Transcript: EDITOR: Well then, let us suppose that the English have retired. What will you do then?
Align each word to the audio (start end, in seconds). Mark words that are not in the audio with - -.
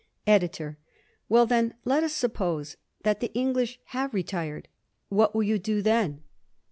EDITOR: 0.25 0.79
Well 1.29 1.45
then, 1.45 1.75
let 1.85 2.03
us 2.03 2.11
suppose 2.13 2.75
that 3.03 3.19
the 3.19 3.31
English 3.35 3.79
have 3.93 4.15
retired. 4.15 4.67
What 5.09 5.35
will 5.35 5.43
you 5.43 5.59
do 5.59 5.83
then? 5.83 6.23